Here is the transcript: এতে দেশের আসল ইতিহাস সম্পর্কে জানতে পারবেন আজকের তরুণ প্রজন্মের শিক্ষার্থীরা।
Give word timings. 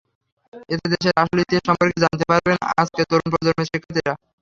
এতে 0.69 0.85
দেশের 0.93 1.13
আসল 1.21 1.37
ইতিহাস 1.41 1.63
সম্পর্কে 1.69 2.03
জানতে 2.03 2.23
পারবেন 2.29 2.57
আজকের 2.73 3.05
তরুণ 3.09 3.27
প্রজন্মের 3.31 3.67
শিক্ষার্থীরা। 3.67 4.13